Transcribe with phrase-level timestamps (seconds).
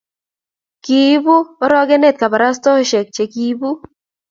[0.83, 3.69] kiibu orokenet kabarastaosiek che kiibu